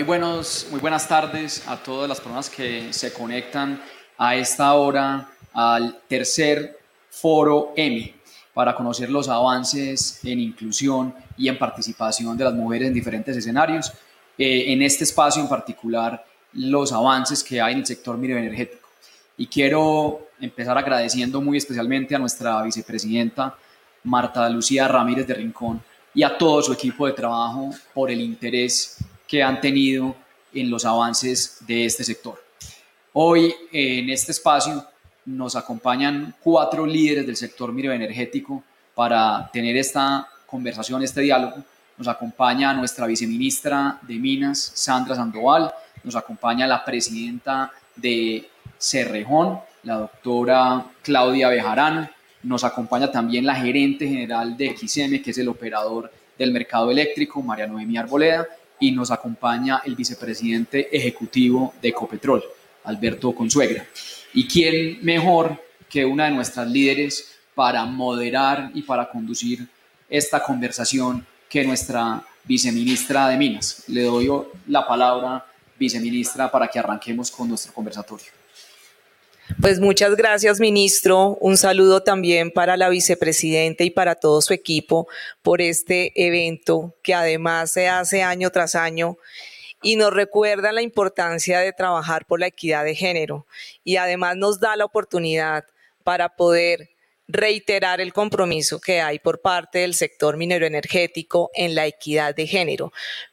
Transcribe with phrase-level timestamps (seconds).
[0.00, 3.82] muy, buenos, muy buenas tardes a todas las personas que se conectan
[4.16, 6.78] a esta hora al tercer
[7.10, 8.14] foro EMI
[8.54, 13.92] para conocer los avances en inclusión y en participación de las mujeres en diferentes escenarios.
[14.38, 18.88] Eh, en este espacio en particular, los avances que hay en el sector energético.
[19.36, 23.54] Y quiero empezar agradeciendo muy especialmente a nuestra vicepresidenta
[24.04, 25.82] Marta Lucía Ramírez de Rincón
[26.14, 28.96] y a todo su equipo de trabajo por el interés
[29.30, 30.16] que han tenido
[30.52, 32.42] en los avances de este sector.
[33.12, 34.84] Hoy en este espacio
[35.24, 41.62] nos acompañan cuatro líderes del sector energético para tener esta conversación, este diálogo.
[41.96, 49.94] Nos acompaña nuestra viceministra de Minas, Sandra Sandoval, nos acompaña la presidenta de Cerrejón, la
[49.94, 52.10] doctora Claudia Bejarano,
[52.42, 57.42] nos acompaña también la gerente general de XM, que es el operador del mercado eléctrico,
[57.42, 58.48] María Noemí Arboleda,
[58.80, 62.42] y nos acompaña el vicepresidente ejecutivo de Ecopetrol,
[62.84, 63.86] Alberto Consuegra.
[64.32, 69.68] ¿Y quién mejor que una de nuestras líderes para moderar y para conducir
[70.08, 73.84] esta conversación que nuestra viceministra de Minas?
[73.86, 74.30] Le doy
[74.66, 75.44] la palabra,
[75.78, 78.39] viceministra, para que arranquemos con nuestro conversatorio.
[79.58, 81.36] Pues muchas gracias, ministro.
[81.40, 85.08] Un saludo también para la vicepresidenta y para todo su equipo
[85.42, 89.16] por este evento que además se hace año tras año
[89.82, 93.46] y nos recuerda la importancia de trabajar por la equidad de género
[93.82, 95.64] y además nos da la oportunidad
[96.04, 96.90] para poder
[97.26, 102.46] reiterar el compromiso que hay por parte del sector minero energético en la equidad de
[102.46, 102.92] género.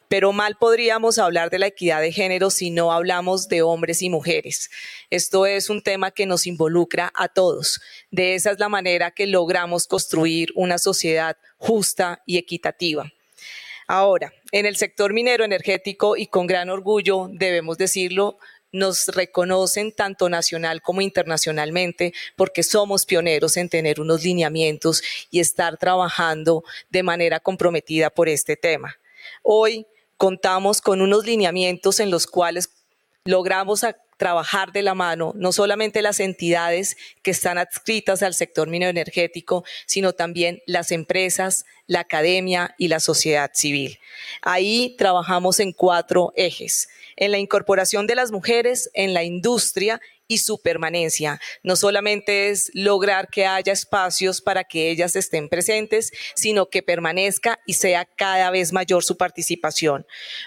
[0.09, 4.09] Pero mal podríamos hablar de la equidad de género si no hablamos de hombres y
[4.09, 4.69] mujeres.
[5.09, 7.81] Esto es un tema que nos involucra a todos.
[8.11, 13.11] De esa es la manera que logramos construir una sociedad justa y equitativa.
[13.87, 18.37] Ahora, en el sector minero energético y con gran orgullo debemos decirlo,
[18.71, 25.77] nos reconocen tanto nacional como internacionalmente porque somos pioneros en tener unos lineamientos y estar
[25.77, 28.97] trabajando de manera comprometida por este tema.
[29.41, 29.87] Hoy
[30.17, 32.69] contamos con unos lineamientos en los cuales
[33.23, 33.85] logramos
[34.17, 39.63] trabajar de la mano no solamente las entidades que están adscritas al sector minero energético,
[39.85, 43.99] sino también las empresas, la academia y la sociedad civil.
[44.41, 50.39] Ahí trabajamos en cuatro ejes en la incorporación de las mujeres en la industria y
[50.39, 51.39] su permanencia.
[51.63, 57.59] No solamente es lograr que haya espacios para que ellas estén presentes, sino que permanezca
[57.65, 60.05] y sea cada vez mayor su participación.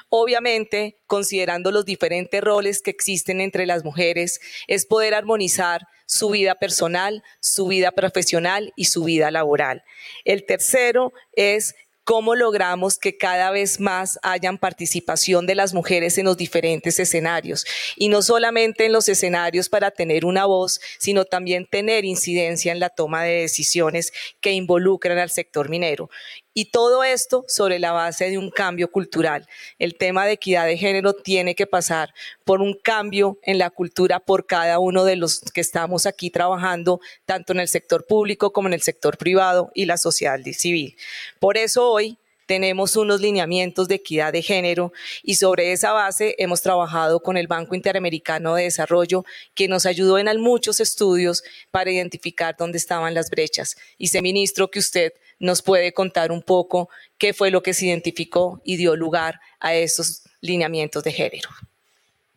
[0.08, 6.56] Obviamente, considerando los diferentes roles que existen entre las mujeres, es poder armonizar su vida
[6.56, 9.84] personal, su vida profesional y su vida laboral.
[10.24, 11.76] El tercero es
[12.10, 17.64] cómo logramos que cada vez más hayan participación de las mujeres en los diferentes escenarios.
[17.94, 22.80] Y no solamente en los escenarios para tener una voz, sino también tener incidencia en
[22.80, 26.10] la toma de decisiones que involucran al sector minero.
[26.52, 29.46] Y todo esto sobre la base de un cambio cultural.
[29.78, 32.12] El tema de equidad de género tiene que pasar
[32.44, 37.00] por un cambio en la cultura por cada uno de los que estamos aquí trabajando,
[37.24, 40.96] tanto en el sector público como en el sector privado y la sociedad civil.
[41.38, 42.18] Por eso hoy
[42.50, 47.46] tenemos unos lineamientos de equidad de género y sobre esa base hemos trabajado con el
[47.46, 49.24] Banco Interamericano de Desarrollo,
[49.54, 53.76] que nos ayudó en muchos estudios para identificar dónde estaban las brechas.
[53.98, 57.86] Y sé, ministro, que usted nos puede contar un poco qué fue lo que se
[57.86, 61.48] identificó y dio lugar a esos lineamientos de género.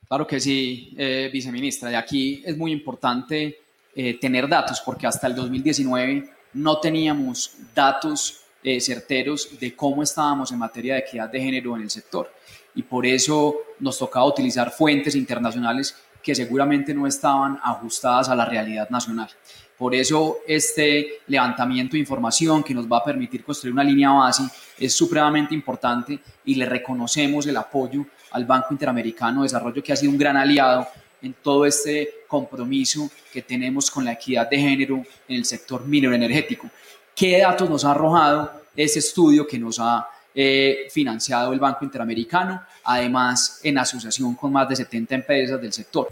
[0.07, 1.91] Claro que sí, eh, viceministra.
[1.91, 3.59] Y aquí es muy importante
[3.95, 10.51] eh, tener datos, porque hasta el 2019 no teníamos datos eh, certeros de cómo estábamos
[10.51, 12.31] en materia de equidad de género en el sector.
[12.75, 18.45] Y por eso nos tocaba utilizar fuentes internacionales que seguramente no estaban ajustadas a la
[18.45, 19.29] realidad nacional.
[19.77, 24.43] Por eso este levantamiento de información que nos va a permitir construir una línea base
[24.77, 29.95] es supremamente importante y le reconocemos el apoyo al Banco Interamericano de Desarrollo que ha
[29.95, 30.87] sido un gran aliado
[31.21, 36.13] en todo este compromiso que tenemos con la equidad de género en el sector minero
[36.13, 36.69] energético.
[37.15, 42.61] ¿Qué datos nos ha arrojado ese estudio que nos ha eh, financiado el Banco Interamericano,
[42.83, 46.09] además en asociación con más de 70 empresas del sector?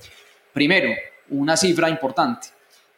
[0.53, 0.89] Primero,
[1.29, 2.47] una cifra importante,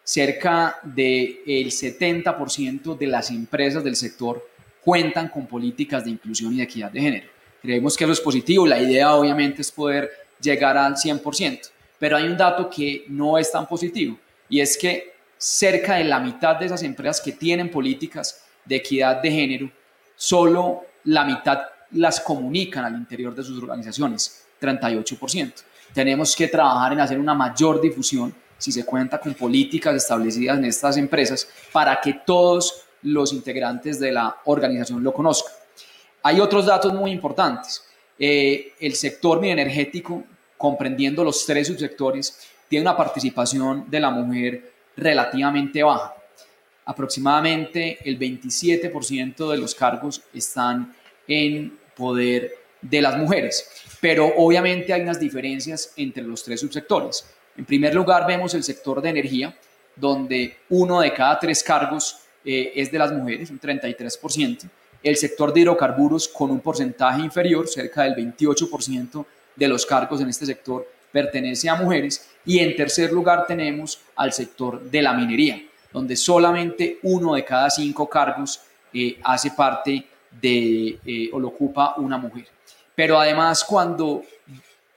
[0.04, 4.48] cerca del 70% de las empresas del sector
[4.84, 7.28] cuentan con políticas de inclusión y de equidad de género.
[7.62, 10.12] Creemos que eso es positivo, la idea obviamente es poder
[10.42, 14.18] llegar al 100%, pero hay un dato que no es tan positivo
[14.50, 19.22] y es que cerca de la mitad de esas empresas que tienen políticas de equidad
[19.22, 19.72] de género,
[20.16, 21.60] solo la mitad
[21.92, 24.46] las comunican al interior de sus organizaciones.
[24.60, 25.54] 38%.
[25.94, 30.64] Tenemos que trabajar en hacer una mayor difusión si se cuenta con políticas establecidas en
[30.64, 35.52] estas empresas para que todos los integrantes de la organización lo conozcan.
[36.22, 37.84] Hay otros datos muy importantes.
[38.18, 40.24] Eh, el sector energético,
[40.58, 42.40] comprendiendo los tres subsectores,
[42.70, 46.16] tiene una participación de la mujer relativamente baja.
[46.86, 50.96] Aproximadamente el 27% de los cargos están
[51.28, 53.70] en poder de las mujeres,
[54.00, 57.26] pero obviamente hay unas diferencias entre los tres subsectores.
[57.58, 59.56] En primer lugar, vemos el sector de energía,
[59.96, 64.70] donde uno de cada tres cargos eh, es de las mujeres, un 33%.
[65.04, 70.30] El sector de hidrocarburos con un porcentaje inferior, cerca del 28% de los cargos en
[70.30, 72.30] este sector pertenece a mujeres.
[72.46, 75.62] Y en tercer lugar tenemos al sector de la minería,
[75.92, 78.62] donde solamente uno de cada cinco cargos
[78.94, 80.06] eh, hace parte
[80.42, 82.48] de eh, o lo ocupa una mujer.
[82.96, 84.24] Pero además cuando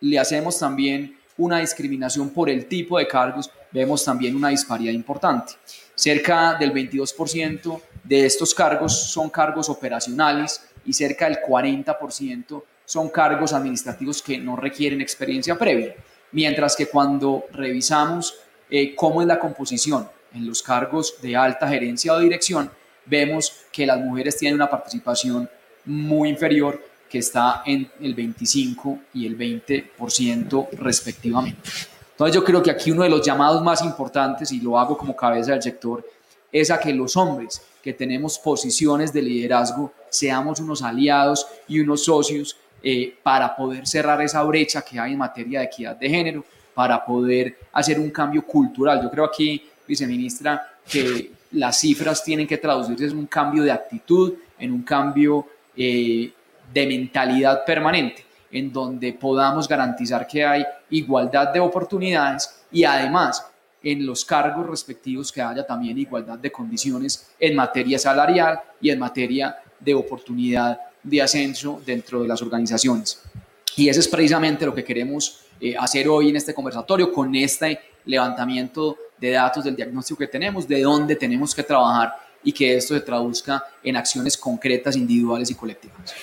[0.00, 5.54] le hacemos también una discriminación por el tipo de cargos, vemos también una disparidad importante.
[5.94, 13.52] Cerca del 22% de estos cargos son cargos operacionales y cerca del 40% son cargos
[13.52, 15.94] administrativos que no requieren experiencia previa.
[16.32, 18.34] Mientras que cuando revisamos
[18.70, 22.70] eh, cómo es la composición en los cargos de alta gerencia o dirección,
[23.04, 25.48] vemos que las mujeres tienen una participación
[25.84, 26.82] muy inferior
[27.18, 31.60] está en el 25 y el 20% respectivamente.
[32.12, 35.14] Entonces yo creo que aquí uno de los llamados más importantes, y lo hago como
[35.14, 36.04] cabeza del sector,
[36.50, 42.04] es a que los hombres que tenemos posiciones de liderazgo seamos unos aliados y unos
[42.04, 46.44] socios eh, para poder cerrar esa brecha que hay en materia de equidad de género,
[46.74, 49.02] para poder hacer un cambio cultural.
[49.02, 54.34] Yo creo aquí, viceministra, que las cifras tienen que traducirse en un cambio de actitud,
[54.58, 55.46] en un cambio
[55.76, 56.32] eh,
[56.76, 63.46] de mentalidad permanente, en donde podamos garantizar que hay igualdad de oportunidades y además
[63.82, 68.98] en los cargos respectivos que haya también igualdad de condiciones en materia salarial y en
[68.98, 73.22] materia de oportunidad de ascenso dentro de las organizaciones.
[73.74, 77.80] Y eso es precisamente lo que queremos eh, hacer hoy en este conversatorio con este
[78.04, 82.12] levantamiento de datos del diagnóstico que tenemos, de dónde tenemos que trabajar
[82.44, 86.14] y que esto se traduzca en acciones concretas, individuales y colectivas.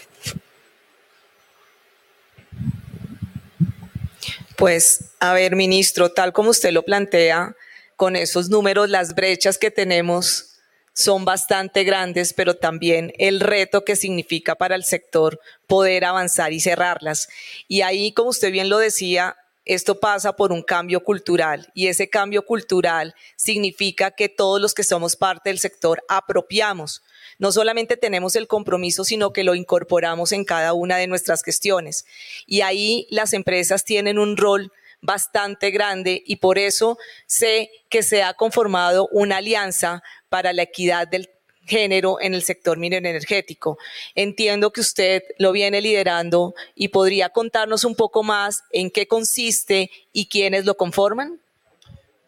[4.56, 7.56] Pues, a ver, ministro, tal como usted lo plantea,
[7.96, 10.54] con esos números, las brechas que tenemos
[10.94, 16.60] son bastante grandes, pero también el reto que significa para el sector poder avanzar y
[16.60, 17.30] cerrarlas.
[17.68, 19.36] Y ahí, como usted bien lo decía,
[19.66, 24.84] esto pasa por un cambio cultural y ese cambio cultural significa que todos los que
[24.84, 27.02] somos parte del sector apropiamos.
[27.44, 32.06] No solamente tenemos el compromiso, sino que lo incorporamos en cada una de nuestras gestiones.
[32.48, 38.24] Y ahí las empresas tienen un rol bastante grande y por eso sé que se
[38.24, 41.30] ha conformado una alianza para la equidad del
[41.66, 43.78] género en el sector minero energético.
[44.16, 49.92] Entiendo que usted lo viene liderando y podría contarnos un poco más en qué consiste
[50.14, 51.42] y quiénes lo conforman.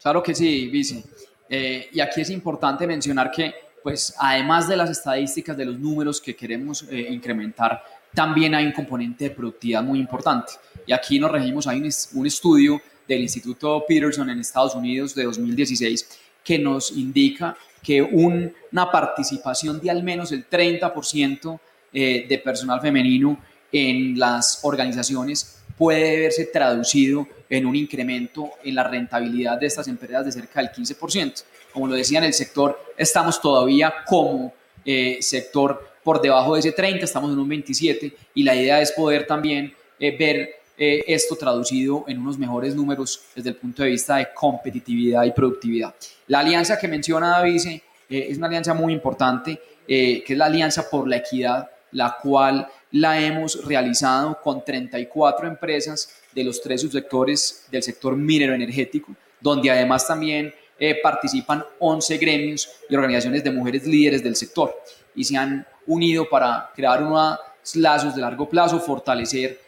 [0.02, 1.02] Claro que sí, Vici.
[1.50, 6.20] Eh, y aquí es importante mencionar que, pues, además de las estadísticas, de los números
[6.20, 7.84] que queremos eh, incrementar,
[8.16, 10.54] también hay un componente de productividad muy importante.
[10.88, 16.18] Y aquí nos regimos, hay un, estudio del Instituto Peterson en Estados Unidos de 2016
[16.44, 21.60] que nos indica que una participación de al menos el 30%
[21.94, 23.38] eh, de personal femenino
[23.72, 30.26] en las organizaciones puede verse traducido en un incremento en la rentabilidad de estas empresas
[30.26, 31.44] de cerca del 15%.
[31.76, 34.52] Como lo decía en el sector, estamos todavía como
[34.84, 38.92] eh, sector por debajo de ese 30, estamos en un 27 y la idea es
[38.92, 44.18] poder también eh, ver esto traducido en unos mejores números desde el punto de vista
[44.18, 45.96] de competitividad y productividad.
[46.28, 47.62] La alianza que menciona David
[48.10, 52.18] eh, es una alianza muy importante, eh, que es la Alianza por la Equidad, la
[52.22, 59.14] cual la hemos realizado con 34 empresas de los tres subsectores del sector minero energético,
[59.40, 64.76] donde además también eh, participan 11 gremios y organizaciones de mujeres líderes del sector
[65.16, 67.40] y se han unido para crear unos
[67.76, 69.60] lazos de largo plazo, fortalecer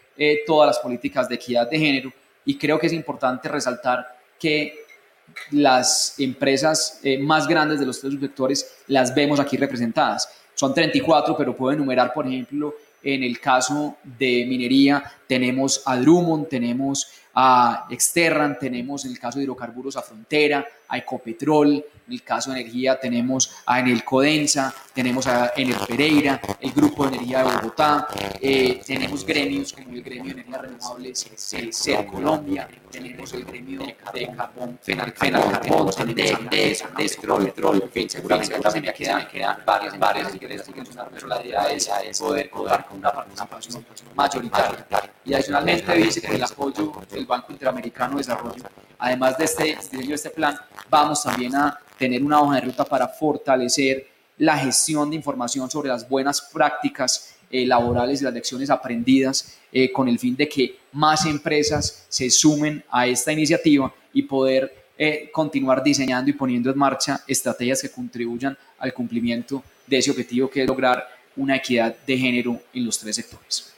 [0.46, 2.12] todas las políticas de equidad de género
[2.44, 4.86] y creo que es importante resaltar que
[5.50, 10.28] las empresas eh, más grandes de los tres subsectores las vemos aquí representadas.
[10.54, 16.48] Son 34, pero puedo enumerar, por ejemplo, en el caso de minería, tenemos a Drummond,
[16.48, 22.22] tenemos a Exterran, tenemos en el caso de hidrocarburos a Frontera, a Ecopetrol, en el
[22.22, 27.44] caso de energía tenemos a Enel Codensa, tenemos a Enel Pereira, el Grupo de Energía
[27.44, 28.08] de Bogotá,
[28.40, 31.30] eh, tenemos gremios como el Gremio de Energías Renovables
[31.70, 33.94] CER Colombia, tenemos el gremio de
[34.34, 36.36] carbón, Fenal Carbón, tenemos de
[36.96, 42.50] Petrol, seguramente también me quedan, quedan varias, varias, así que pero la idea es, poder
[42.50, 44.86] poder con una participación mayoritaria.
[45.28, 48.64] Y adicionalmente dice que el apoyo del Banco Interamericano de Desarrollo,
[48.98, 50.56] además de este de este plan,
[50.88, 54.06] vamos también a tener una hoja de ruta para fortalecer
[54.38, 59.92] la gestión de información sobre las buenas prácticas eh, laborales y las lecciones aprendidas eh,
[59.92, 65.28] con el fin de que más empresas se sumen a esta iniciativa y poder eh,
[65.30, 70.62] continuar diseñando y poniendo en marcha estrategias que contribuyan al cumplimiento de ese objetivo que
[70.62, 71.06] es lograr
[71.36, 73.77] una equidad de género en los tres sectores.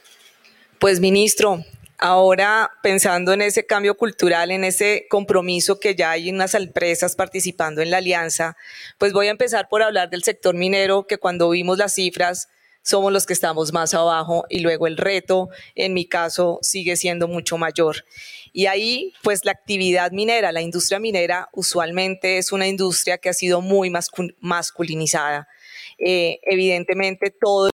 [0.81, 1.63] Pues ministro,
[2.03, 7.83] Ahora, pensando en ese cambio cultural, en ese compromiso que ya hay unas empresas participando
[7.83, 8.57] en la alianza,
[8.97, 12.49] pues voy a empezar por hablar del sector minero, que cuando vimos las cifras
[12.81, 17.27] somos los que estamos más abajo y luego el reto, en mi caso, sigue siendo
[17.27, 18.03] mucho mayor.
[18.51, 23.33] Y ahí, pues la actividad minera, la industria minera, usualmente es una industria que ha
[23.33, 23.93] sido muy
[24.39, 25.47] masculinizada.
[25.99, 27.69] Eh, evidentemente, todo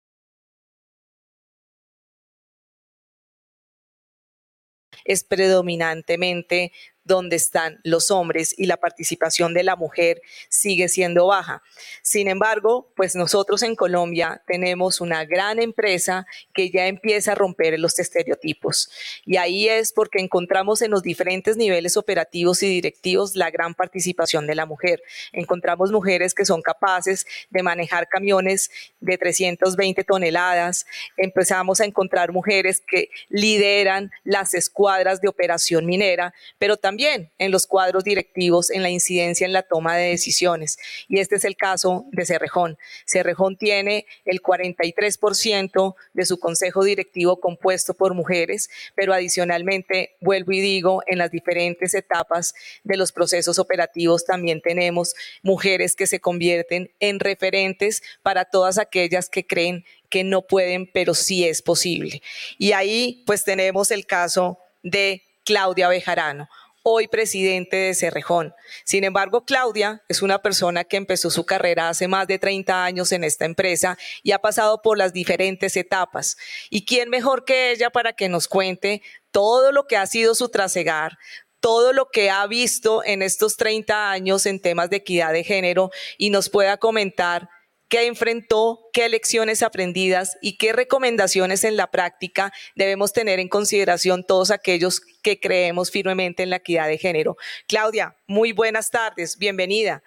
[5.06, 6.72] es predominantemente
[7.06, 11.62] donde están los hombres y la participación de la mujer sigue siendo baja.
[12.02, 17.78] Sin embargo, pues nosotros en Colombia tenemos una gran empresa que ya empieza a romper
[17.78, 18.90] los estereotipos.
[19.24, 24.48] Y ahí es porque encontramos en los diferentes niveles operativos y directivos la gran participación
[24.48, 25.00] de la mujer.
[25.32, 30.86] Encontramos mujeres que son capaces de manejar camiones de 320 toneladas.
[31.16, 37.50] Empezamos a encontrar mujeres que lideran las escuadras de operación minera, pero también también en
[37.50, 40.78] los cuadros directivos, en la incidencia en la toma de decisiones.
[41.08, 42.78] Y este es el caso de Cerrejón.
[43.04, 50.60] Cerrejón tiene el 43% de su consejo directivo compuesto por mujeres, pero adicionalmente, vuelvo y
[50.62, 56.90] digo, en las diferentes etapas de los procesos operativos también tenemos mujeres que se convierten
[56.98, 62.22] en referentes para todas aquellas que creen que no pueden, pero sí es posible.
[62.56, 66.48] Y ahí pues tenemos el caso de Claudia Bejarano,
[66.88, 68.54] hoy presidente de Cerrejón.
[68.84, 73.10] Sin embargo, Claudia es una persona que empezó su carrera hace más de 30 años
[73.10, 76.36] en esta empresa y ha pasado por las diferentes etapas.
[76.70, 79.02] ¿Y quién mejor que ella para que nos cuente
[79.32, 81.18] todo lo que ha sido su trasegar,
[81.58, 85.90] todo lo que ha visto en estos 30 años en temas de equidad de género
[86.18, 87.48] y nos pueda comentar
[87.88, 94.24] qué enfrentó, qué lecciones aprendidas y qué recomendaciones en la práctica debemos tener en consideración
[94.24, 97.36] todos aquellos que creemos firmemente en la equidad de género.
[97.68, 100.02] Claudia, muy buenas tardes, bienvenida.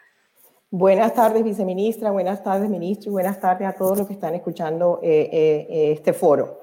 [0.71, 4.99] Buenas tardes, viceministra, buenas tardes, ministro, y buenas tardes a todos los que están escuchando
[5.01, 6.59] eh, eh, eh, este foro.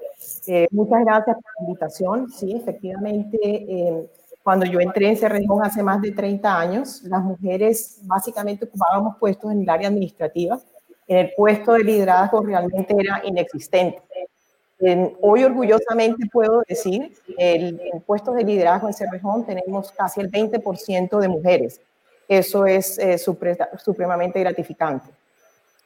[0.71, 2.29] muchas gracias por la invitación.
[2.29, 4.07] Sí, efectivamente,
[4.43, 9.51] cuando yo entré en Cerrejón hace más de 30 años, las mujeres básicamente ocupábamos puestos
[9.51, 10.57] en el área administrativa
[11.07, 14.01] en el puesto de liderazgo realmente era inexistente.
[15.21, 21.19] hoy orgullosamente puedo decir, el, en puestos de liderazgo en Cerrejón tenemos casi el 20%
[21.19, 21.81] de mujeres.
[22.27, 25.09] Eso es eh, supremamente gratificante.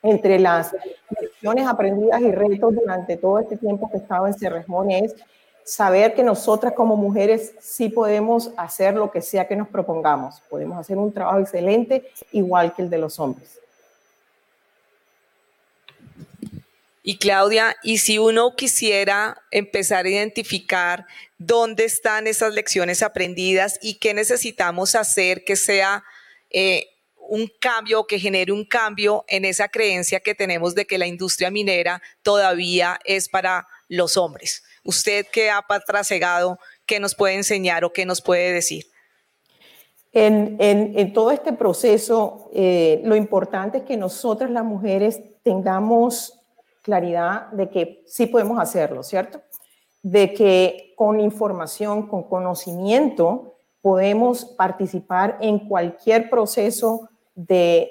[0.04, 0.75] Entre las
[1.20, 5.16] lecciones aprendidas y retos durante todo este tiempo que he estado en Cerrejón es
[5.63, 10.42] saber que nosotras como mujeres sí podemos hacer lo que sea que nos propongamos.
[10.50, 13.60] Podemos hacer un trabajo excelente igual que el de los hombres.
[17.04, 21.08] Y Claudia, y si uno quisiera empezar a identificar
[21.40, 26.04] dónde están esas lecciones aprendidas y qué necesitamos hacer que sea
[26.51, 31.00] eh, un cambio o que genere un cambio en esa creencia que tenemos de que
[31.00, 34.63] la industria minera todavía es para los hombres.
[34.84, 38.86] Usted que ha trasegado, ¿qué nos puede enseñar o qué nos puede decir?
[40.13, 46.40] En, todo este proceso, eh, lo importante es que nosotras las mujeres tengamos
[46.82, 49.42] claridad de que sí podemos hacerlo, ¿cierto?
[50.02, 57.90] De que con información, con conocimiento, podemos participar en cualquier proceso, de,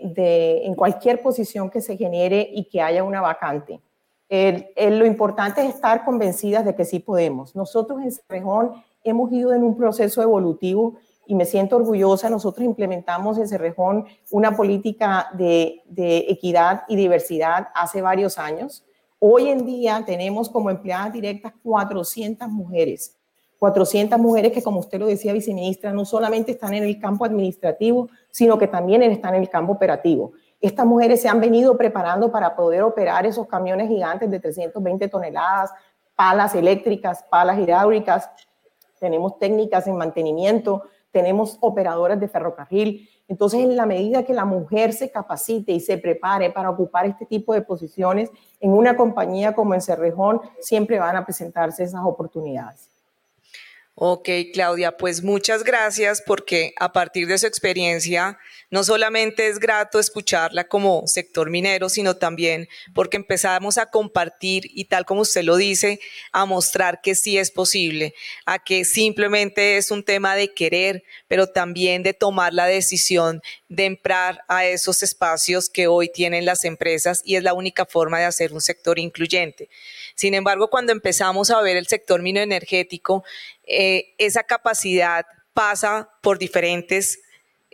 [0.64, 3.80] en cualquier posición que se genere y que haya una vacante.
[4.28, 7.57] lo importante es estar convencidas de que sí podemos.
[7.57, 12.30] Nosotros en Cerrejón hemos ido en un proceso evolutivo y me siento orgullosa.
[12.30, 15.82] Nosotros implementamos en Cerrejón una política de,
[16.28, 18.84] equidad y diversidad hace varios años.
[19.18, 23.16] Hoy en día tenemos como empleadas directas 400 mujeres.
[23.58, 28.08] 400 mujeres que, como usted lo decía, viceministra, no solamente están en el campo administrativo,
[28.30, 30.32] sino que también están en el campo operativo.
[30.60, 35.70] Estas mujeres se han venido preparando para poder operar esos camiones gigantes de 320 toneladas,
[36.14, 38.30] palas eléctricas, palas hidráulicas,
[39.00, 43.08] tenemos técnicas en mantenimiento, tenemos operadoras de ferrocarril.
[43.28, 47.26] Entonces, en la medida que la mujer se capacite y se prepare para ocupar este
[47.26, 52.90] tipo de posiciones en una compañía como en Cerrejón, siempre van a presentarse esas oportunidades.
[54.02, 58.38] Ok, Claudia, pues muchas gracias porque a partir de su experiencia
[58.71, 64.87] no solamente es grato escucharla como sector minero, sino también porque empezamos a compartir y
[64.87, 66.00] tal como usted lo dice,
[66.33, 68.14] a mostrar que sí es posible,
[68.47, 73.85] a que simplemente es un tema de querer, pero también de tomar la decisión de
[73.85, 78.25] entrar a esos espacios que hoy tienen las empresas y es la única forma de
[78.25, 79.69] hacer un sector incluyente.
[80.14, 83.25] Sin embargo, cuando empezamos a ver el sector minoenergético,
[83.72, 85.24] eh, esa capacidad
[85.54, 87.20] pasa por diferentes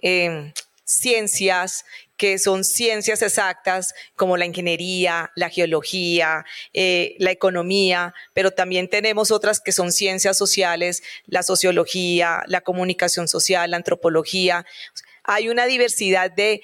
[0.02, 0.52] eh,
[0.84, 1.86] ciencias
[2.18, 9.30] que son ciencias exactas como la ingeniería, la geología, eh, la economía, pero también tenemos
[9.30, 14.66] otras que son ciencias sociales, la sociología, la comunicación social, la antropología.
[15.24, 16.62] Hay una diversidad de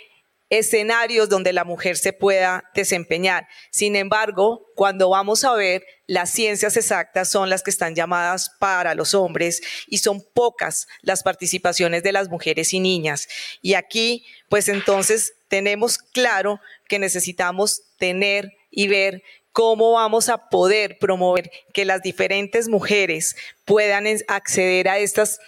[0.53, 3.49] escenarios donde la mujer se pueda desempeñar.
[3.71, 8.95] Sin embargo, cuando vamos a ver, las ciencias exactas son las que están llamadas para
[8.95, 13.29] los hombres y son pocas las participaciones de las mujeres y niñas.
[13.63, 20.99] Y aquí, pues entonces tenemos claro que necesitamos tener y ver cómo vamos a poder
[20.99, 25.41] promover que las diferentes mujeres puedan acceder a estas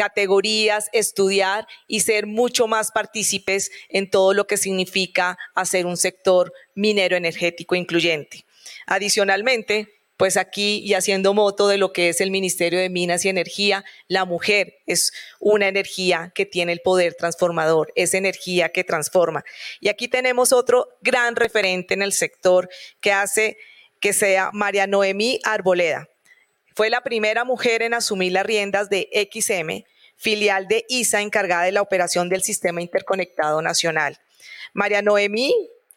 [0.00, 6.54] categorías, estudiar y ser mucho más partícipes en todo lo que significa hacer un sector
[6.74, 8.46] minero energético incluyente.
[8.86, 13.28] Adicionalmente, pues aquí y haciendo moto de lo que es el Ministerio de Minas y
[13.28, 19.44] Energía, la mujer es una energía que tiene el poder transformador, es energía que transforma.
[19.80, 22.70] Y aquí tenemos otro gran referente en el sector
[23.02, 23.58] que hace
[24.00, 26.08] que sea María Noemí Arboleda.
[26.74, 29.84] Fue la primera mujer en asumir las riendas de XM,
[30.16, 34.18] filial de ISA encargada de la operación del Sistema Interconectado Nacional.
[34.74, 35.54] María Noemí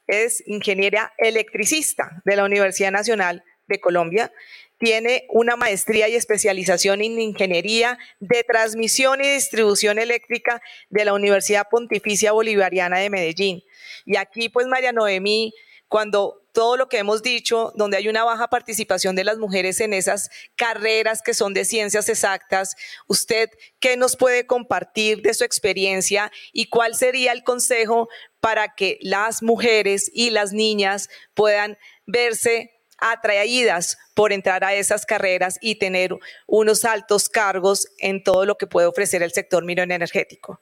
[0.08, 4.32] es ingeniera electricista de la Universidad Nacional de Colombia.
[4.78, 11.68] Tiene una maestría y especialización en ingeniería de transmisión y distribución eléctrica de la Universidad
[11.70, 13.64] Pontificia Bolivariana de Medellín.
[14.06, 15.54] Y aquí, pues, María Noemí
[15.94, 19.94] cuando todo lo que hemos dicho, donde hay una baja participación de las mujeres en
[19.94, 22.76] esas carreras que son de ciencias exactas,
[23.06, 28.98] ¿usted qué nos puede compartir de su experiencia y cuál sería el consejo para que
[29.02, 31.78] las mujeres y las niñas puedan
[32.08, 38.58] verse atraídas por entrar a esas carreras y tener unos altos cargos en todo lo
[38.58, 40.60] que puede ofrecer el sector energético?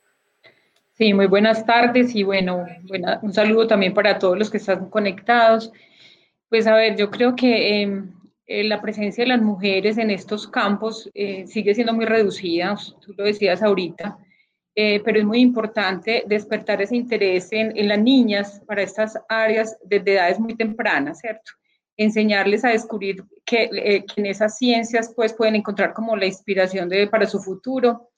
[1.01, 2.63] Sí, muy buenas tardes y bueno,
[3.23, 5.71] un saludo también para todos los que están conectados.
[6.47, 8.13] Pues a ver, yo creo que em,
[8.45, 13.15] eh, la presencia de las mujeres en estos campos eh, sigue siendo muy reducida, tú
[13.17, 14.19] lo decías ahorita,
[14.75, 19.75] eh, pero es muy importante despertar ese interés en, en, las niñas para estas áreas
[19.83, 21.53] desde edades muy tempranas, ¿cierto?
[21.97, 27.07] Enseñarles a descubrir que, que en esas ciencias pues pueden encontrar como la inspiración de,
[27.07, 28.10] para su futuro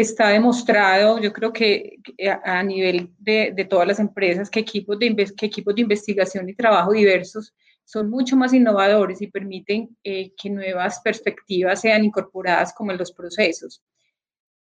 [0.00, 1.96] está demostrado, yo creo que
[2.44, 5.06] a nivel de, todas las empresas, que equipos, de,
[5.40, 11.00] equipos de investigación y trabajo diversos son mucho más innovadores y permiten eh, que nuevas
[11.00, 13.82] perspectivas sean incorporadas como en los procesos.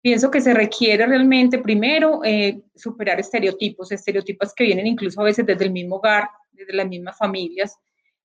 [0.01, 5.45] Pienso que se requiere realmente, primero, eh, superar estereotipos, estereotipos que vienen incluso a veces
[5.45, 7.77] desde el mismo hogar, desde las mismas familias.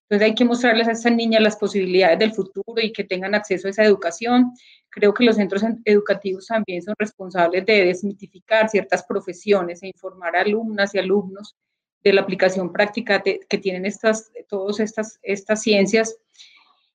[0.04, 3.68] Entonces hay que mostrarles a estas niñas las posibilidades del futuro y que tengan acceso
[3.68, 4.52] a esa educación
[4.90, 10.42] Creo que los centros educativos también son responsables de desmitificar ciertas profesiones e informar a
[10.42, 11.56] alumnas y alumnos
[12.04, 16.18] de la aplicación práctica que tienen estas, todas estas, estas ciencias.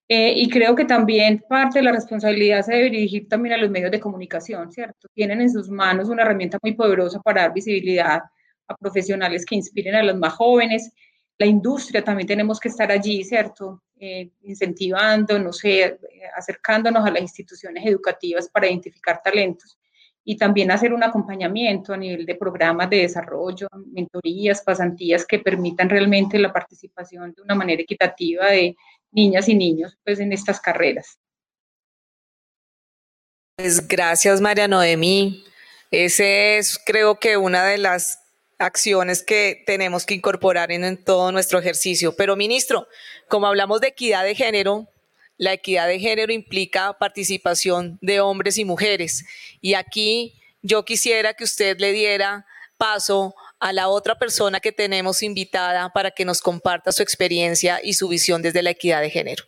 [0.09, 3.71] Eh, y creo que también parte de la responsabilidad se debe dirigir también a los
[3.71, 5.09] medios de comunicación, ¿cierto?
[5.15, 8.21] Tienen en sus manos una herramienta muy poderosa para dar visibilidad
[8.69, 10.93] a profesionales que inspiren a los más jóvenes.
[11.39, 13.83] La industria también tenemos que estar allí, ¿cierto?
[14.01, 15.99] Eh, incentivando, no sé,
[16.37, 19.79] acercándonos a las instituciones educativas para identificar talentos
[20.25, 25.89] y también hacer un acompañamiento a nivel de programas de desarrollo, mentorías, pasantías que permitan
[25.89, 28.75] realmente la participación de una manera equitativa de
[29.13, 31.19] niñas y niños pues, en estas carreras.
[33.57, 35.45] Pues gracias, María Noemí.
[35.91, 38.24] Ese es, creo que, una de las
[38.65, 42.15] acciones que tenemos que incorporar en, todo nuestro ejercicio.
[42.17, 42.89] Pero, ministro,
[43.29, 44.89] como hablamos de equidad de género,
[45.37, 49.25] la equidad de género implica participación de hombres y mujeres.
[49.61, 52.47] Y aquí yo quisiera que usted le diera
[52.79, 57.95] paso a la otra persona que tenemos invitada para que nos comparta su experiencia y
[57.95, 59.45] su visión desde la equidad de género.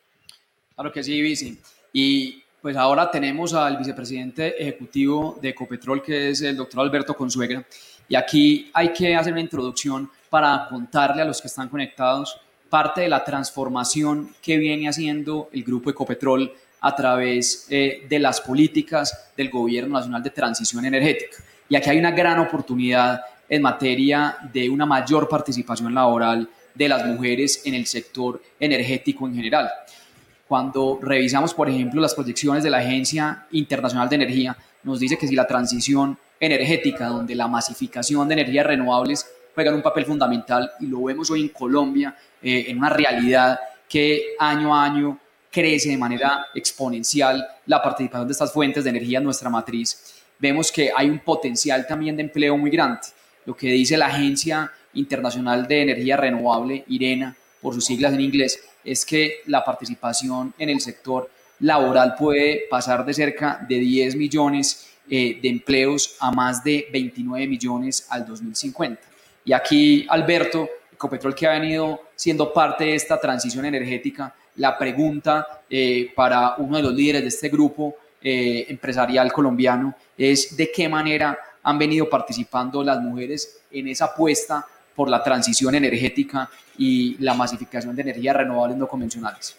[0.74, 1.58] Claro que sí, Vici.
[1.92, 7.64] Y pues ahora tenemos al vicepresidente ejecutivo de Ecopetrol, que es el doctor Alberto Consuegra.
[8.08, 13.02] Y aquí hay que hacer una introducción para contarle a los que están conectados parte
[13.02, 19.30] de la transformación que viene haciendo el Grupo Ecopetrol a través eh, de las políticas
[19.36, 21.38] del Gobierno Nacional de Transición Energética.
[21.68, 27.06] Y aquí hay una gran oportunidad en materia de una mayor participación laboral de las
[27.06, 29.70] mujeres en el sector energético en general.
[30.46, 35.26] Cuando revisamos, por ejemplo, las proyecciones de la Agencia Internacional de Energía, nos dice que
[35.26, 40.86] si la transición energética, donde la masificación de energías renovables juegan un papel fundamental, y
[40.86, 45.18] lo vemos hoy en Colombia, eh, en una realidad que año a año
[45.50, 50.70] crece de manera exponencial la participación de estas fuentes de energía en nuestra matriz, vemos
[50.70, 53.00] que hay un potencial también de empleo muy grande.
[53.44, 58.60] Lo que dice la Agencia Internacional de Energía Renovable, IRENA, por sus siglas en inglés,
[58.84, 61.28] es que la participación en el sector
[61.60, 67.46] laboral puede pasar de cerca de 10 millones eh, de empleos a más de 29
[67.46, 69.00] millones al 2050.
[69.44, 75.62] Y aquí, Alberto, Ecopetrol que ha venido siendo parte de esta transición energética, la pregunta
[75.68, 80.88] eh, para uno de los líderes de este grupo eh, empresarial colombiano es de qué
[80.88, 87.34] manera han venido participando las mujeres en esa apuesta por la transición energética y la
[87.34, 89.54] masificación de energías renovables no convencionales.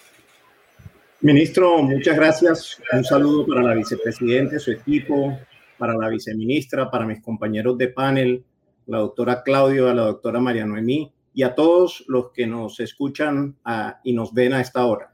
[1.21, 2.79] Ministro, muchas gracias.
[2.93, 5.35] Un saludo para la vicepresidenta, su equipo,
[5.79, 8.45] para la viceministra, para mis compañeros de panel,
[8.85, 13.57] la doctora Claudio, a la doctora María Noemí y a todos los que nos escuchan
[14.03, 15.11] y nos ven a esta hora.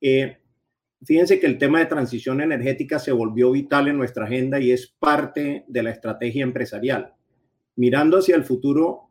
[0.00, 0.38] Eh,
[1.04, 4.88] fíjense que el tema de transición energética se volvió vital en nuestra agenda y es
[4.88, 7.14] parte de la estrategia empresarial.
[7.76, 9.07] Mirando hacia el futuro,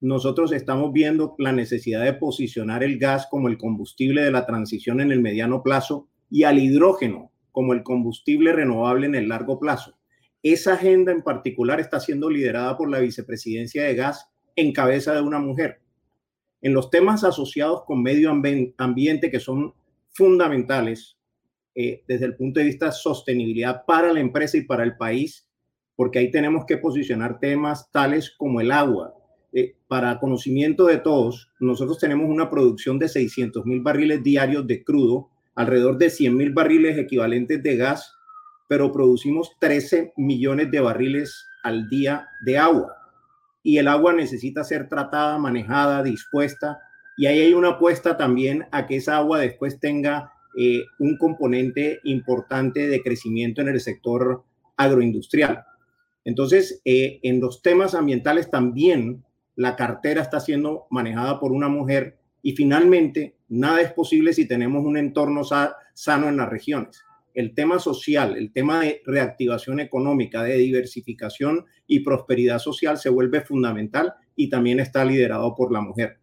[0.00, 5.00] nosotros estamos viendo la necesidad de posicionar el gas como el combustible de la transición
[5.00, 9.98] en el mediano plazo y al hidrógeno como el combustible renovable en el largo plazo.
[10.42, 15.20] Esa agenda en particular está siendo liderada por la vicepresidencia de gas en cabeza de
[15.20, 15.80] una mujer.
[16.62, 19.74] En los temas asociados con medio ambiente que son
[20.12, 21.18] fundamentales
[21.74, 25.46] eh, desde el punto de vista de sostenibilidad para la empresa y para el país,
[25.94, 29.14] porque ahí tenemos que posicionar temas tales como el agua.
[29.52, 34.84] Eh, para conocimiento de todos, nosotros tenemos una producción de 600 mil barriles diarios de
[34.84, 38.14] crudo, alrededor de 100 mil barriles equivalentes de gas
[38.70, 42.94] pero producimos 13 millones de barriles al día de agua.
[43.64, 46.78] Y el agua necesita ser tratada, manejada, dispuesta.
[47.16, 51.98] Y ahí hay una apuesta también a que esa agua después tenga eh, un componente
[52.04, 54.44] importante de crecimiento en el sector
[54.76, 55.64] agroindustrial.
[56.24, 59.24] Entonces, eh, en los temas ambientales también
[59.56, 64.84] la cartera está siendo manejada por una mujer y finalmente nada es posible si tenemos
[64.84, 70.56] un entorno sano en las regiones el tema social, el tema de reactivación económica, de
[70.56, 76.18] diversificación y prosperidad social se vuelve fundamental y también está liderado por la mujer.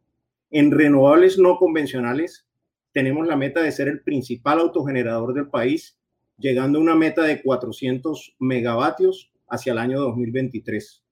[0.50, 2.48] En renovables no convencionales
[2.92, 6.00] tenemos la meta de ser el principal autogenerador del país,
[6.38, 11.04] llegando a una meta de 400 megavatios hacia el año 2023.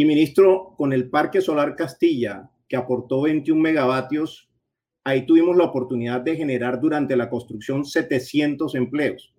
[0.00, 4.50] Y ministro, con el Parque Solar Castilla, que aportó 21 megavatios
[5.04, 9.34] ahí tuvimos la oportunidad de generar durante la construcción 700 empleos,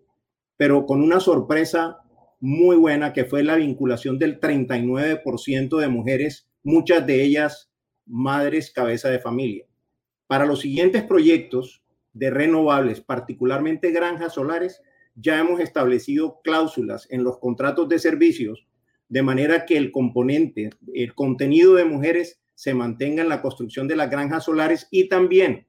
[0.58, 1.98] pero con una sorpresa
[2.40, 7.72] muy buena que fue la vinculación del 39% de mujeres, muchas de ellas
[8.06, 9.66] madres cabeza de familia.
[10.28, 11.82] Para los siguientes proyectos
[12.14, 14.80] de renovables, particularmente granjas solares,
[15.16, 18.68] ya hemos establecido cláusulas en los contratos de servicios
[19.12, 23.98] de manera que el componente, el contenido de mujeres se mantenga en la construcción de
[23.98, 25.68] las granjas solares y también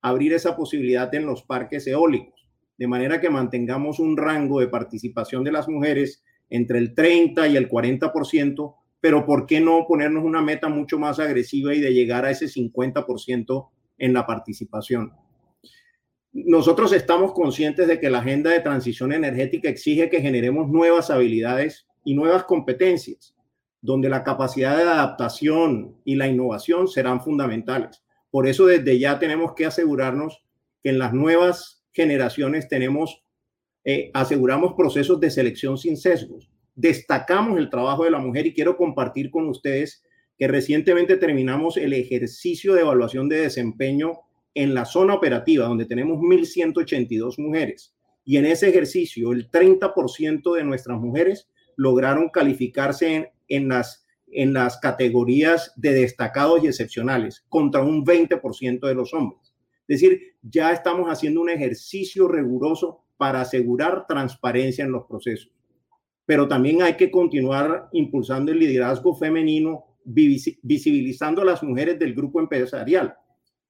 [0.00, 5.42] abrir esa posibilidad en los parques eólicos, de manera que mantengamos un rango de participación
[5.42, 10.40] de las mujeres entre el 30 y el 40%, pero ¿por qué no ponernos una
[10.40, 15.14] meta mucho más agresiva y de llegar a ese 50% en la participación?
[16.32, 21.87] Nosotros estamos conscientes de que la agenda de transición energética exige que generemos nuevas habilidades
[22.04, 23.34] y nuevas competencias
[23.80, 28.02] donde la capacidad de adaptación y la innovación serán fundamentales.
[28.30, 30.42] Por eso desde ya tenemos que asegurarnos
[30.82, 33.22] que en las nuevas generaciones tenemos,
[33.84, 36.50] eh, aseguramos procesos de selección sin sesgos.
[36.74, 40.02] Destacamos el trabajo de la mujer y quiero compartir con ustedes
[40.36, 44.20] que recientemente terminamos el ejercicio de evaluación de desempeño
[44.54, 47.94] en la zona operativa, donde tenemos 1.182 mujeres.
[48.24, 54.78] Y en ese ejercicio, el 30% de nuestras mujeres lograron calificarse en, las, en las
[54.78, 59.54] categorías de destacados y excepcionales, contra un 20% de los hombres.
[59.86, 65.52] Es decir, ya estamos haciendo un ejercicio riguroso para asegurar transparencia en los procesos.
[66.26, 72.40] Pero también hay que continuar impulsando el liderazgo femenino, visibilizando a las mujeres del grupo
[72.40, 73.14] empresarial.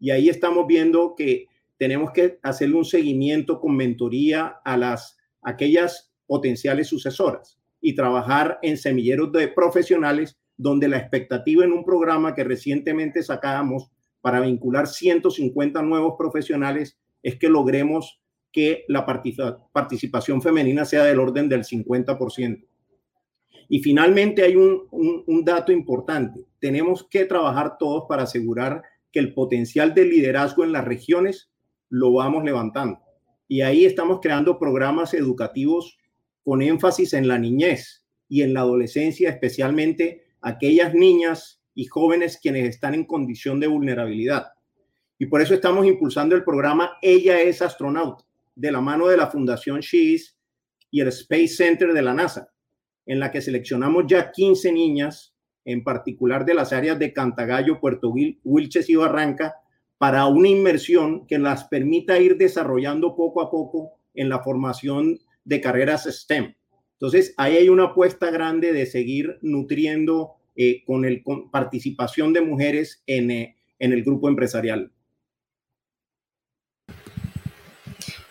[0.01, 6.11] Y ahí estamos viendo que tenemos que hacerle un seguimiento con mentoría a las aquellas
[6.27, 12.45] potenciales sucesoras y trabajar en semilleros de profesionales donde la expectativa en un programa que
[12.45, 18.21] recientemente sacábamos para vincular 150 nuevos profesionales es que logremos
[18.53, 19.07] que la
[19.73, 22.65] participación femenina sea del orden del 50%.
[23.69, 26.47] Y finalmente hay un, un, dato importante.
[26.59, 31.51] Tenemos que trabajar todos para asegurar que el potencial de liderazgo en las regiones
[31.91, 32.99] lo vamos levantando.
[33.47, 35.99] Y ahí estamos creando programas educativos
[36.49, 42.67] con énfasis en la niñez y en la adolescencia, especialmente aquellas niñas y jóvenes quienes
[42.67, 44.47] están en condición de vulnerabilidad.
[45.19, 49.27] Y por eso estamos impulsando el programa Ella es astronauta, de la mano de la
[49.27, 50.39] Fundación She's
[50.91, 52.51] y el Space Center de la NASA,
[53.05, 55.35] en la que seleccionamos ya 15 niñas,
[55.67, 58.11] en particular de las áreas de Cantagallo, Puerto
[58.43, 59.57] Wilches y Barranca,
[59.99, 65.61] para una inmersión que las permita ir desarrollando poco a poco en la formación de
[65.63, 66.55] carreras STEM.
[66.93, 73.03] Entonces, ahí hay una apuesta grande de seguir nutriendo eh, con, el, participación de mujeres
[73.07, 74.93] en, eh, en el grupo empresarial.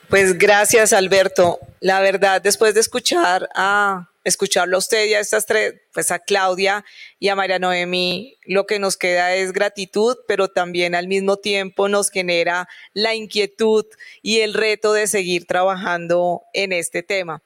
[0.10, 1.60] Pues gracias, Alberto.
[1.82, 6.20] La verdad, después de escuchar a escucharlo a usted y a estas tres, pues a
[6.20, 6.86] Claudia
[7.20, 11.90] y a María Noemi, lo que nos queda es gratitud, pero también al mismo tiempo
[11.90, 13.86] nos genera la inquietud
[14.22, 17.44] y el reto de seguir trabajando en este tema.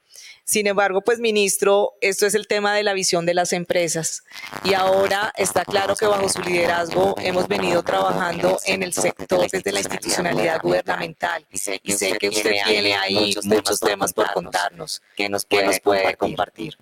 [0.52, 4.22] Sin embargo, pues ministro, esto es el tema de la visión de las empresas.
[4.64, 9.72] Y ahora está claro que bajo su liderazgo hemos venido trabajando en el sector desde
[9.72, 11.46] la institucionalidad gubernamental.
[11.50, 11.80] Y sé
[12.18, 16.76] que usted tiene ahí muchos temas por contarnos que nos puede compartir.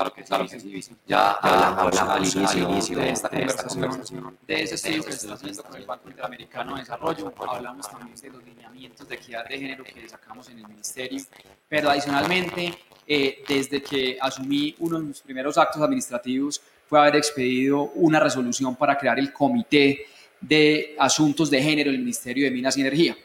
[0.00, 0.96] Claro que, claro que sí.
[1.06, 6.08] Ya hablamos, al, inicio, de esta conversación de ese estudio que haciendo con el Banco
[6.08, 7.34] Interamericano de Desarrollo.
[7.46, 11.22] Hablamos también de los lineamientos de equidad de género que sacamos en el Ministerio.
[11.68, 17.82] Pero adicionalmente, eh, desde que asumí uno de mis primeros actos administrativos fue haber expedido
[17.94, 20.06] una resolución para crear el Comité
[20.40, 23.16] de Asuntos de Género del Ministerio de Minas y Energía.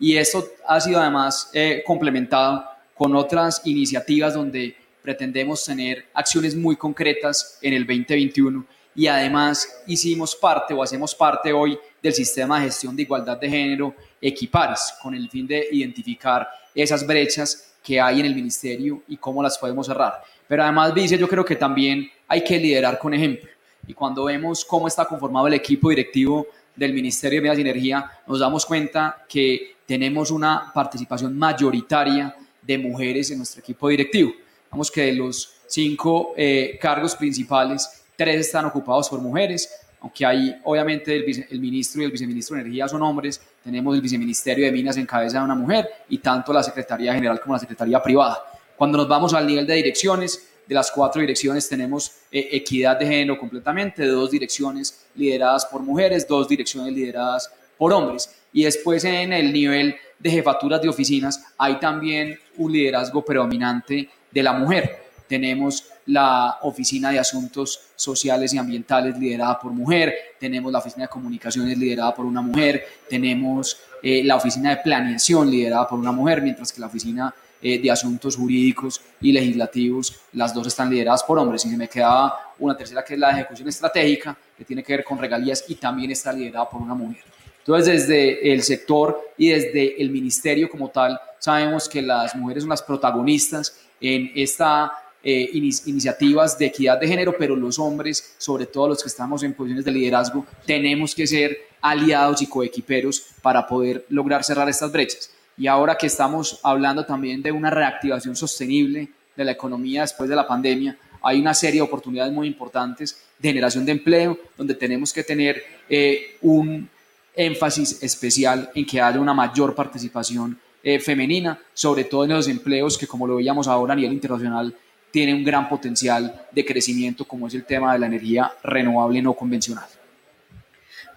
[0.00, 6.76] Y esto ha sido además eh, complementado con otras iniciativas donde pretendemos tener acciones muy
[6.76, 8.64] concretas en el 2021
[8.94, 13.50] y además hicimos parte o hacemos parte hoy del sistema de gestión de igualdad de
[13.50, 19.18] género Equipares, con el fin de identificar esas brechas que hay en el ministerio y
[19.18, 20.22] cómo las podemos cerrar.
[20.48, 23.50] Pero además, Vice, yo creo que también hay que liderar con ejemplo.
[23.86, 28.10] Y cuando vemos cómo está conformado el equipo directivo del Ministerio de Minas y Energía,
[28.26, 34.32] nos damos cuenta que tenemos una participación mayoritaria de mujeres en nuestro equipo directivo.
[34.74, 40.56] Vamos que de los cinco eh, cargos principales, tres están ocupados por mujeres, aunque hay
[40.64, 44.72] obviamente el, el, ministro y el viceministro de Energía son hombres, tenemos el viceministerio de
[44.72, 48.42] Minas en cabeza de una mujer y tanto la Secretaría General como la Secretaría Privada.
[48.76, 53.06] Cuando nos vamos al nivel de direcciones, de las cuatro direcciones tenemos eh, equidad de
[53.06, 58.28] género completamente, dos direcciones lideradas por mujeres, dos direcciones lideradas por hombres.
[58.52, 64.42] Y después en el nivel de jefaturas de oficinas hay también un liderazgo predominante de
[64.42, 65.04] la mujer.
[65.26, 71.08] Tenemos la Oficina de Asuntos Sociales y Ambientales liderada por mujer, tenemos la Oficina de
[71.08, 76.42] Comunicaciones liderada por una mujer, tenemos eh, la Oficina de Planeación liderada por una mujer,
[76.42, 81.38] mientras que la Oficina eh, de Asuntos Jurídicos y Legislativos, las dos están lideradas por
[81.38, 81.64] hombres.
[81.64, 84.96] Y se me quedaba una tercera que es la de Ejecución Estratégica, que tiene que
[84.96, 87.24] ver con regalías y también está liderada por una mujer.
[87.60, 92.70] Entonces, desde el sector y desde el ministerio como tal, sabemos que las mujeres son
[92.70, 94.90] las protagonistas en estas
[95.22, 99.54] eh, iniciativas de equidad de género, pero los hombres, sobre todo los que estamos en
[99.54, 105.30] posiciones de liderazgo, tenemos que ser aliados y coequiperos para poder lograr cerrar estas brechas.
[105.56, 110.36] Y ahora que estamos hablando también de una reactivación sostenible de la economía después de
[110.36, 115.12] la pandemia, hay una serie de oportunidades muy importantes de generación de empleo, donde tenemos
[115.12, 116.88] que tener eh, un
[117.34, 122.98] énfasis especial en que haya una mayor participación eh, femenina, sobre todo en los empleos
[122.98, 124.74] que, como lo veíamos ahora a nivel internacional,
[125.10, 129.34] tiene un gran potencial de crecimiento, como es el tema de la energía renovable no
[129.34, 129.86] convencional.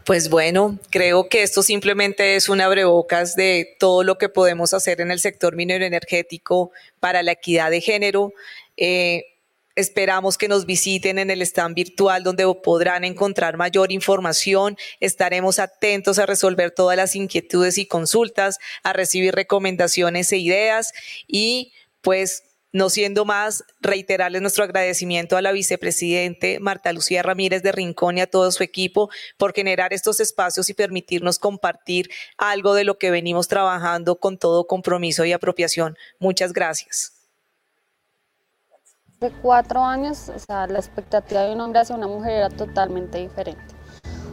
[0.05, 5.01] Pues bueno, creo que esto simplemente es un abrebocas de todo lo que podemos hacer
[5.01, 8.33] en el sector minero energético para la equidad de género.
[8.77, 9.25] Eh,
[9.77, 14.75] esperamos que nos visiten en el stand virtual donde podrán encontrar mayor información.
[14.99, 20.93] Estaremos atentos a resolver todas las inquietudes y consultas, a recibir recomendaciones e ideas
[21.27, 27.71] y pues no siendo más, reiterarles nuestro agradecimiento a la vicepresidente Marta Lucía Ramírez de
[27.71, 32.83] Rincón y a todo su equipo por generar estos espacios y permitirnos compartir algo de
[32.83, 35.97] lo que venimos trabajando con todo compromiso y apropiación.
[36.19, 37.16] Muchas gracias.
[39.19, 43.17] De cuatro años, o sea, la expectativa de un hombre hacia una mujer era totalmente
[43.17, 43.63] diferente.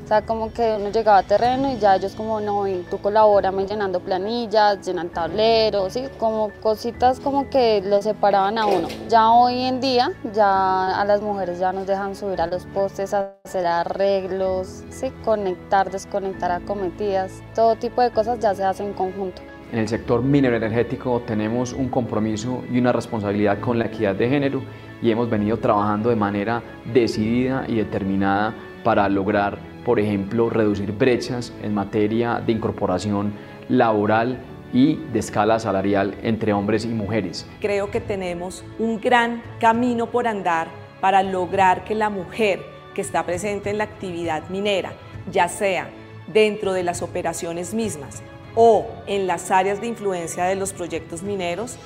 [0.04, 2.98] O sea, como que uno llegaba a terreno y ya ellos como, no, y tú
[3.00, 6.04] colabórame llenando planillas, llenan tableros, ¿sí?
[6.18, 8.88] Como cositas como que lo separaban a uno.
[9.08, 13.14] Ya hoy en día, ya a las mujeres ya nos dejan subir a los postes,
[13.14, 15.10] hacer arreglos, ¿sí?
[15.24, 19.40] Conectar, desconectar acometidas, todo tipo de cosas ya se hacen en conjunto.
[19.74, 24.28] En el sector minero energético tenemos un compromiso y una responsabilidad con la equidad de
[24.28, 24.62] género
[25.02, 31.52] y hemos venido trabajando de manera decidida y determinada para lograr por ejemplo, reducir brechas
[31.60, 33.32] en materia de incorporación
[33.68, 34.38] laboral
[34.72, 37.44] y de escala salarial entre hombres y mujeres.
[37.60, 40.68] Creo que tenemos un gran camino por andar
[41.00, 42.60] para lograr que la mujer
[42.94, 44.92] que está presente en la actividad minera,
[45.32, 45.88] ya sea
[46.32, 48.22] dentro de las operaciones mismas
[48.54, 51.76] o en las áreas de influencia de los proyectos mineros,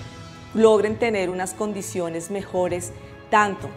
[0.54, 2.92] logren tener unas condiciones mejores
[3.30, 3.68] tanto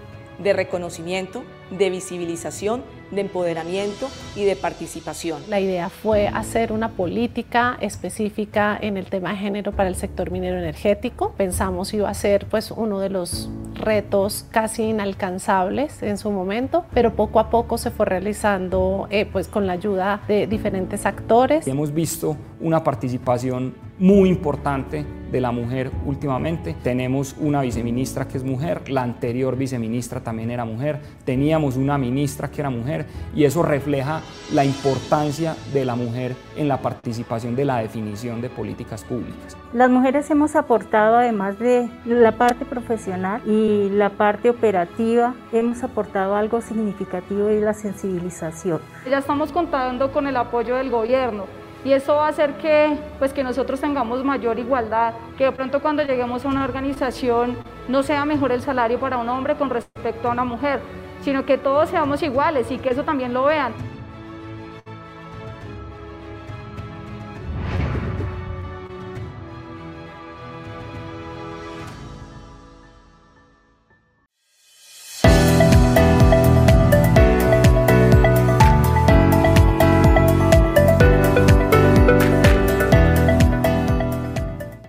[0.43, 5.41] de reconocimiento, de visibilización, de empoderamiento y de participación.
[5.49, 10.31] La idea fue hacer una política específica en el tema de género para el sector
[10.31, 11.33] minero energético.
[11.37, 17.15] Pensamos iba a ser pues uno de los retos casi inalcanzables en su momento, pero
[17.15, 21.67] poco a poco se fue realizando eh, pues con la ayuda de diferentes actores.
[21.67, 26.75] Hemos visto una participación muy importante de la mujer últimamente.
[26.83, 32.49] Tenemos una viceministra que es mujer, la anterior viceministra también era mujer, teníamos una ministra
[32.49, 34.21] que era mujer y eso refleja
[34.53, 39.55] la importancia de la mujer en la participación de la definición de políticas públicas.
[39.71, 46.35] Las mujeres hemos aportado además de la parte profesional y la parte operativa, hemos aportado
[46.35, 48.81] algo significativo y la sensibilización.
[49.07, 53.33] Ya estamos contando con el apoyo del gobierno y eso va a hacer que, pues,
[53.33, 58.25] que nosotros tengamos mayor igualdad, que de pronto cuando lleguemos a una organización no sea
[58.25, 60.79] mejor el salario para un hombre con respecto a una mujer,
[61.21, 63.73] sino que todos seamos iguales y que eso también lo vean.